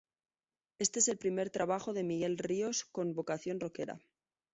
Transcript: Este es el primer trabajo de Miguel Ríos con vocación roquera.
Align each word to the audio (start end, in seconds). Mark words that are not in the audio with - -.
Este 0.79 0.97
es 0.97 1.07
el 1.09 1.19
primer 1.19 1.51
trabajo 1.51 1.93
de 1.93 2.03
Miguel 2.03 2.39
Ríos 2.39 2.85
con 2.85 3.13
vocación 3.13 3.59
roquera. 3.59 3.99